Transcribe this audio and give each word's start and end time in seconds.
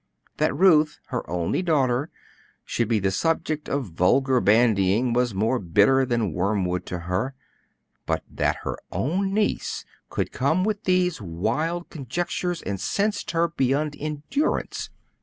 That 0.37 0.55
Ruth, 0.55 0.97
her 1.09 1.29
only 1.29 1.61
daughter, 1.61 2.09
should 2.65 2.87
be 2.87 2.97
the 2.97 3.11
subject 3.11 3.69
of 3.69 3.85
vulgar 3.93 4.39
bandying 4.41 5.13
was 5.13 5.35
more 5.35 5.59
bitter 5.59 6.07
than 6.07 6.33
wormwood 6.33 6.87
to 6.87 7.01
her; 7.01 7.35
but 8.07 8.23
that 8.27 8.55
her 8.63 8.79
own 8.91 9.31
niece 9.31 9.85
could 10.09 10.31
come 10.31 10.63
with 10.63 10.85
these 10.85 11.21
wild 11.21 11.87
conjectures 11.91 12.63
incensed 12.63 13.29
her 13.29 13.49
beyond 13.49 13.95
endurance. 13.99 14.89